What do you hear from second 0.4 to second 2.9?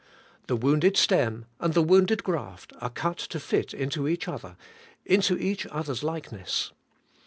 The wounded stem and the wounded graft are